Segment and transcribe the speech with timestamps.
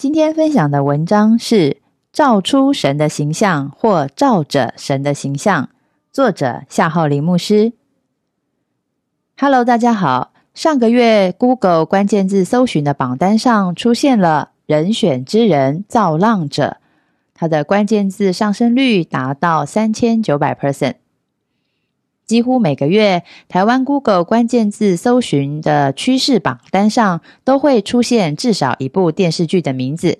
[0.00, 1.54] 今天分享的文章是
[2.10, 5.68] 《照出神的形象》或“照着神的形象”，
[6.10, 7.74] 作者夏浩林牧师。
[9.36, 10.32] Hello，大家好。
[10.54, 16.78] 上个月 Google 关键字搜寻的榜单上出现了“人选之人造浪者”，
[17.36, 20.94] 它的关键字上升率达到三千九百 percent。
[22.30, 30.16] 几乎每个月，台湾 Google 关键字搜寻的趋势榜单上都会出现至少一部电视剧的名字。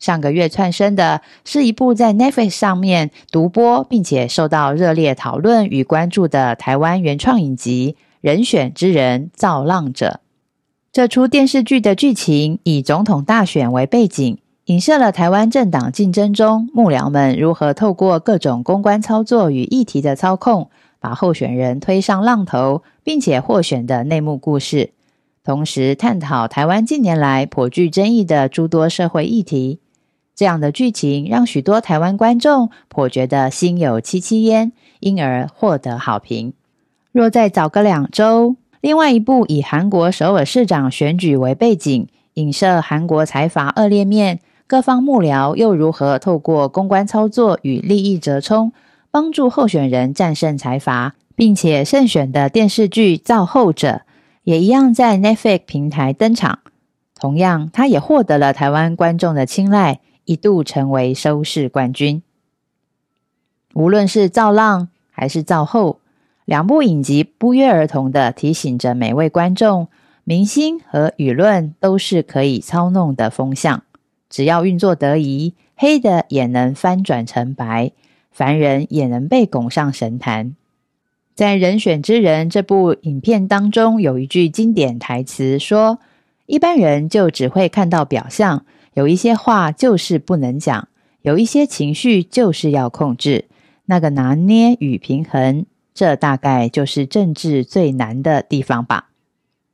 [0.00, 10.18] 上个月窜升的是一部在 Netflix 上面独播，并且受到热烈讨论与关注的台湾原创影集《人选之人造浪者》。
[10.90, 20.68] 这出电视剧的剧情以总统大选为背景，影射了台湾政党竞争中幕僚们如何透过各种公关操作与议题的操控。
[21.02, 24.92] 把候选人推上浪头，并且获选的内幕故事，
[25.42, 29.80] 同时探讨台湾近年来颇具争议的诸多社会议题。
[30.34, 36.54] 这样的剧情让许多台湾观众颇觉得心有戚戚焉，因而获得好评。
[37.10, 48.72] 若再早个两周，另外一部以韩国首尔市长选举为背景，影射韩国财阀恶劣面，各方幕僚又如何透过公关操作与利益折冲。
[49.12, 53.88] 帮助候选人战胜财阀，并且胜选的电视剧《造后者》
[54.42, 56.60] 也一样在 Netflix 平台登场。
[57.14, 62.22] 同样，他也获得了台湾观众的青睐，一度成为收视冠军。
[63.74, 66.00] 无论是《造浪》还是《造后》，
[66.46, 69.88] 两部影集不约而同的提醒着每位观众：
[70.24, 73.82] 明星和舆论都是可以操弄的风向，
[74.30, 77.92] 只要运作得宜，黑的也能翻转成白。
[78.32, 80.56] 凡人也能被拱上神坛。
[81.34, 85.98] 在《人选之人》这部影片当中，有一句经典台词说
[86.46, 90.88] ：“一般人就只会看到表象，有一些话就是不能讲，
[91.22, 93.46] 有一些情绪就是要控制。
[93.86, 99.08] 那个拿捏与平衡，这大概就是政治最难的地方吧。”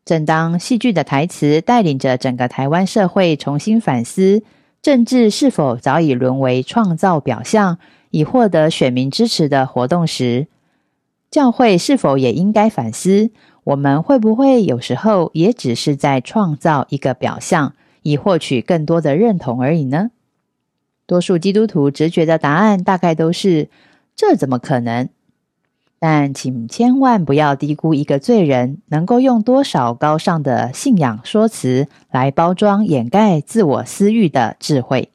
[0.05, 4.43] 正当戏剧的台词带领着整个台湾社会重新反思，
[4.88, 7.78] 政治是否早已沦为创造表象？
[8.09, 10.47] 以获得选民支持的活动时，
[11.31, 13.31] 教会是否也应该反思：
[13.65, 20.10] 我们会不会有时候也只是在创造一个表象，以获取更多的认同而已呢？
[21.05, 23.69] 多数基督徒直觉的答案大概都是：
[24.16, 25.10] 这怎么可能？
[25.99, 35.11] 但请千万不要低估一个罪人能够用多少高尚的信仰说辞来包装掩盖自我私欲的智慧。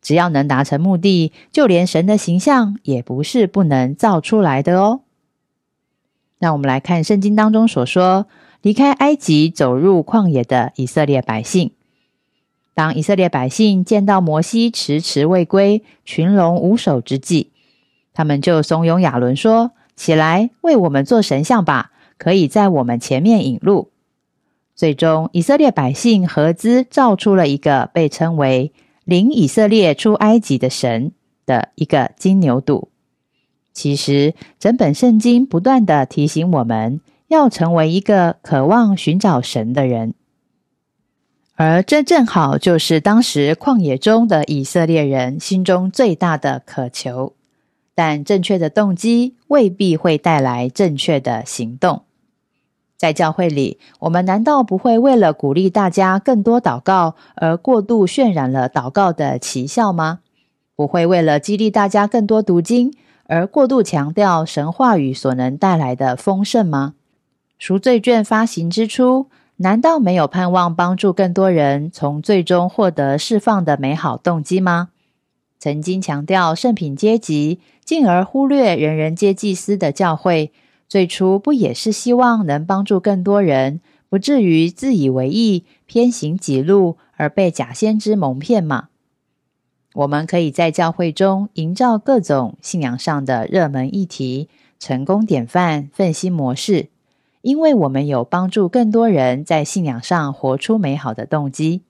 [0.00, 5.00] 只要能达成目的，就连神的形象也不是不能造出来的哦。
[6.38, 8.26] 让我们来看圣经当中所说，
[8.62, 11.72] 离开埃及走入旷野的以色列百姓。
[12.72, 17.50] 当以色列百姓见到摩西迟迟未归、群龙无首之际，
[18.14, 23.90] 他们就怂恿亚伦说：“起来，为我们做神像吧，可以在我们前面引路。”
[24.76, 28.72] 最终，以色列百姓合资造出了一个被称为。
[29.06, 31.12] 领以色列出埃及的神
[31.46, 32.88] 的一个金牛犊。
[33.72, 40.14] 其实，整本圣经不断的提醒我们要成为一个渴望寻找神的人，
[41.54, 47.34] 而这正好就是当时旷野中的以色列人心中最大的渴求。
[47.96, 52.02] 但正确的动机未必会带来正确的行动。
[52.96, 60.20] 在教会里，我们难道不会为了鼓励大家更多祷告而过度渲染了祷告的奇效吗？
[60.74, 62.92] 不会为了激励大家更多读经
[63.26, 66.94] 而过度强调神话语所能带来的丰盛吗？
[67.58, 69.26] 赎罪券发行之初，
[69.56, 74.90] 难道没有盼望帮助更多人从最终获得释放的美好动机吗？
[75.58, 80.52] 曾经强调圣品阶级，进而忽略人人皆祭司的教会。
[80.88, 88.88] 最初不也是希望能帮助更多人，不至于自以为意、偏行己路而被假先知蒙骗吗？
[89.94, 94.48] 我们可以在教会中营造各种信仰上的热门议题、
[94.78, 96.90] 成功典范、奋心模式，
[97.40, 101.82] 因为我们有帮助更多人在信仰上活出美好的动机。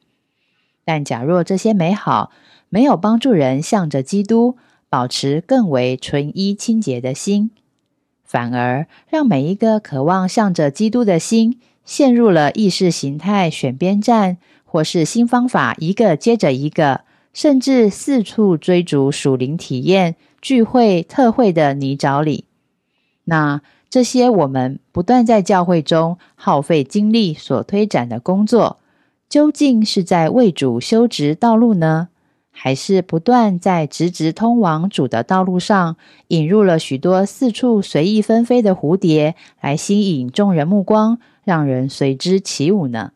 [0.84, 2.30] 但假若这些美好
[2.68, 4.56] 没有帮助人向着基督
[4.88, 7.50] 保持更为纯一清洁的心，
[8.24, 17.02] 反而让每一个渴望向着基督的心陷入了意识形态选边站，或是新方法一个接着一个，
[17.32, 22.44] 甚至四处追逐属灵体验、聚会、特会的泥沼里，
[23.24, 28.78] 那这些我们不断在教会中耗费精力所推展的工作。
[29.28, 32.08] 究竟是在为主修直道路呢，
[32.58, 35.99] 还是不断在直直通往主的道路上
[36.29, 43.12] 引入了许多四处随意纷飞的蝴蝶，来吸引众人目光，让人随之起舞呢？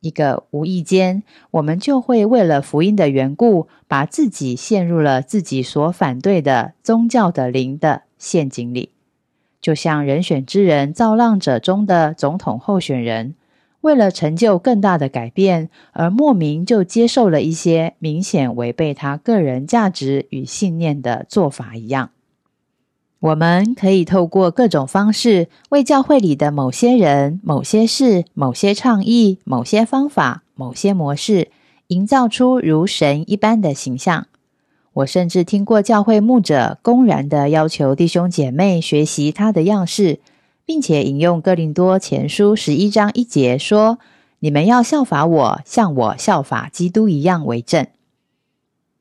[0.00, 8.90] 一个无意间，我们就会为了福音的缘故，把自己陷入了自己所反对的宗教的灵的陷阱里，
[9.60, 13.34] 就像人选之人造浪者中的总统候选人。
[13.80, 22.10] 为了成就更大的改变，而莫名就接受了一些明显违背他个人价值与信念的做法一样。
[23.20, 31.48] 我们可以透过各种方式，为教会里的某些人、某些事、某些倡议、某些方法、某些模式，
[31.88, 34.26] 营造出如神一般的形象。
[34.92, 40.18] 我甚至听过教会牧者公然的要求弟兄姐妹学习他的样式。
[40.68, 43.98] 并且引用哥林多前书十一章一节说
[44.40, 47.86] ：“你们要效法我，像我效法基督一样为证。”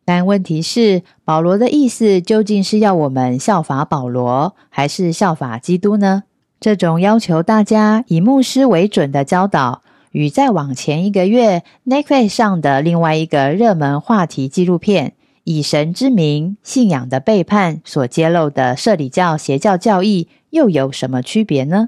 [0.05, 6.23] 但问题是，保罗的意思究竟是要我们效法保罗，还是效法基督呢？
[6.61, 9.81] 这种要求大家以牧师为准的教导，
[10.11, 15.09] 与再往前一个月 Netflix 上的另外一个热门话题纪录片
[15.49, 20.27] 《以神之名：信仰的背叛》所揭露的社里教邪教教义。
[20.49, 21.87] 又有什么区别呢？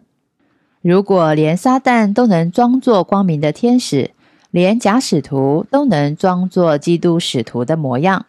[0.82, 4.12] 如果连撒旦都能装作光明的天使，
[4.50, 8.26] 连假使徒都能装作基督使徒的模样，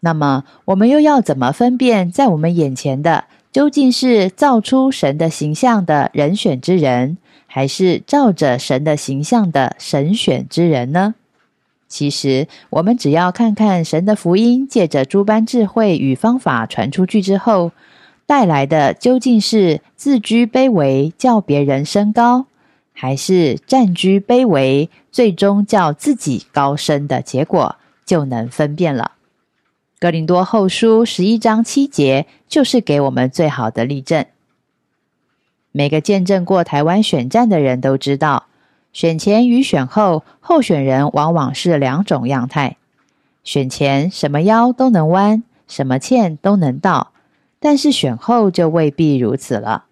[0.00, 11.14] 那么我们又要怎么分辨，在我们眼前的究竟是造出神的形象的人选之人，还是照着神的形象的神选之人呢？
[11.88, 17.72] 其实，我们只要看看神的福音，借着诸般智慧与方法传出去之后。
[18.26, 22.44] 带来的究竟是自居卑微，叫别人升高，
[22.92, 29.12] 还是占居卑微，最终叫自己高升的结果，就能分辨了。
[29.98, 34.26] 格林多后书十一章七节就是给我们最好的例证。
[35.72, 38.47] 每个见证过台湾选战的人都知道，
[38.92, 42.76] 选前与选后候选人往往是两种样态。
[43.44, 47.12] 选前什么腰都能弯，什么欠都能倒。
[47.60, 49.86] 但是选后就未必如此了。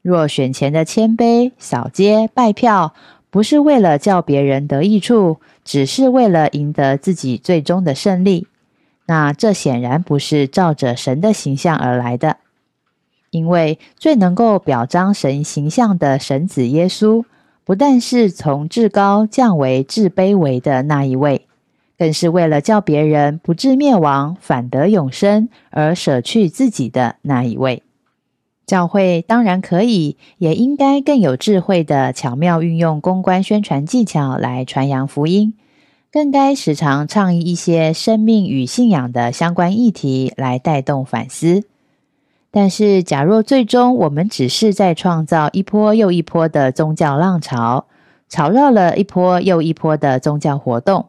[0.00, 2.94] 若选前的谦卑、扫街、拜票，
[3.28, 8.46] 不是为了叫别人得益处，只是为了赢得自己最终的胜利，
[9.04, 12.38] 那这显然不是照着神的形象而来的。
[13.30, 17.24] 因为最能够表彰神形象的神子耶稣，
[17.68, 21.42] 不但是从至高降为至卑微的那一位。
[21.98, 27.82] 更是为了叫别人不致灭亡，反得永生而舍去自己的那一位。
[28.64, 35.52] 教会当然可以，也应该更有智慧的巧妙运用公关宣传技巧来传扬福音，
[36.10, 41.64] 更该时常倡议一些生命与信仰的相关议题来带动反思。
[42.50, 47.86] 但是，假若最终我们只是在创造一波又一波的宗教浪潮，
[48.28, 51.06] 吵绕了一波又一波的宗教活动。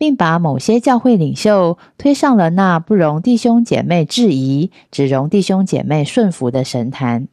[0.00, 7.28] 并把某些教会领袖推上了那不容弟兄姐妹质疑、只容弟兄姐妹顺服的神坛。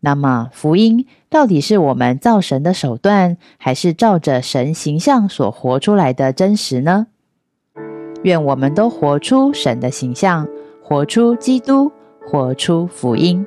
[0.00, 7.08] 那么，福音到底是我们造神的手段，还是照着神形象所活出来的真实呢？
[8.22, 10.48] 愿我们都活出神的形象，
[10.82, 11.92] 活出基督，
[12.28, 13.46] 活出福音。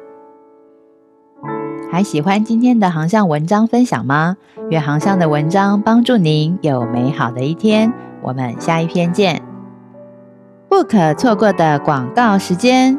[1.91, 4.37] 还喜欢今天的航向文章分享吗？
[4.69, 7.91] 愿航向的文章帮助您有美好的一天。
[8.21, 9.41] 我们下一篇见，
[10.69, 12.97] 不可错过的广告时间。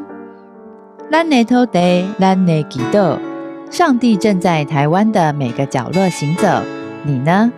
[1.11, 3.17] Lane Day Lane Gido，
[3.71, 6.47] 上帝正在台湾的每个角落行走，
[7.03, 7.51] 你呢？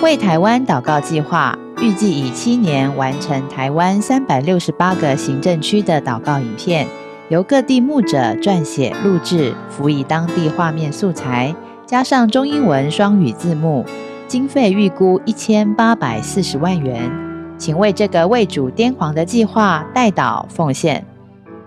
[0.00, 6.86] 为台湾祷告计划预计以七年完成台湾三百六十八个行政区的祷告影片，
[7.32, 13.86] 由各地牧者撰写录制，辅以当地画面素材，加上中英文双语字幕。
[14.28, 17.10] 经费预估一千八百四十万元，
[17.56, 21.06] 请为这个为主癫狂的计划代祷奉献。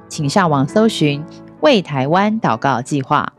[0.08, 1.24] 请上网搜寻
[1.62, 3.34] “为台湾祷告计划”。